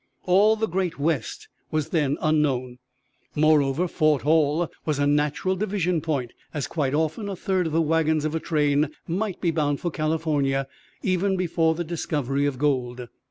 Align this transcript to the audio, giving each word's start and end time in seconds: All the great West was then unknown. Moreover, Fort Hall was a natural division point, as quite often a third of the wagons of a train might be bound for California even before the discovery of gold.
All 0.23 0.55
the 0.55 0.67
great 0.67 0.97
West 0.97 1.47
was 1.69 1.89
then 1.89 2.17
unknown. 2.21 2.79
Moreover, 3.35 3.87
Fort 3.87 4.23
Hall 4.23 4.67
was 4.83 4.97
a 4.97 5.05
natural 5.05 5.55
division 5.55 6.01
point, 6.01 6.33
as 6.55 6.65
quite 6.65 6.95
often 6.95 7.29
a 7.29 7.35
third 7.35 7.67
of 7.67 7.73
the 7.73 7.83
wagons 7.83 8.25
of 8.25 8.33
a 8.33 8.39
train 8.39 8.89
might 9.07 9.39
be 9.39 9.51
bound 9.51 9.79
for 9.79 9.91
California 9.91 10.65
even 11.03 11.37
before 11.37 11.75
the 11.75 11.83
discovery 11.83 12.47
of 12.47 12.57
gold. 12.57 13.09